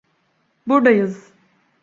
[0.67, 1.31] Burdayız.